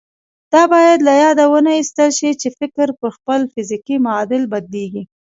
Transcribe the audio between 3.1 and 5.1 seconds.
خپل فزيکي معادل بدلېږي.